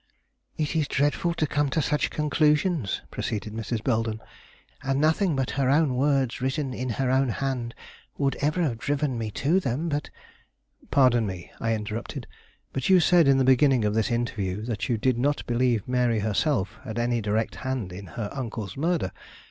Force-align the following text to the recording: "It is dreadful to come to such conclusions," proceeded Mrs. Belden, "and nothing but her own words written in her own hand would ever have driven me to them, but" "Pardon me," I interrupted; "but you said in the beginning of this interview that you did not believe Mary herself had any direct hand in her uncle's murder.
"It 0.57 0.75
is 0.75 0.87
dreadful 0.87 1.35
to 1.35 1.45
come 1.45 1.69
to 1.69 1.79
such 1.79 2.09
conclusions," 2.09 3.01
proceeded 3.11 3.53
Mrs. 3.53 3.83
Belden, 3.83 4.19
"and 4.81 4.99
nothing 4.99 5.35
but 5.35 5.51
her 5.61 5.69
own 5.69 5.93
words 5.93 6.41
written 6.41 6.73
in 6.73 6.89
her 6.97 7.11
own 7.11 7.29
hand 7.29 7.75
would 8.17 8.33
ever 8.37 8.63
have 8.63 8.79
driven 8.79 9.15
me 9.15 9.29
to 9.37 9.59
them, 9.59 9.89
but" 9.89 10.09
"Pardon 10.89 11.27
me," 11.27 11.51
I 11.59 11.75
interrupted; 11.75 12.25
"but 12.73 12.89
you 12.89 12.99
said 12.99 13.27
in 13.27 13.37
the 13.37 13.43
beginning 13.43 13.85
of 13.85 13.93
this 13.93 14.09
interview 14.09 14.63
that 14.63 14.89
you 14.89 14.97
did 14.97 15.19
not 15.19 15.45
believe 15.45 15.87
Mary 15.87 16.17
herself 16.21 16.79
had 16.83 16.97
any 16.97 17.21
direct 17.21 17.57
hand 17.57 17.93
in 17.93 18.07
her 18.07 18.27
uncle's 18.33 18.75
murder. 18.75 19.11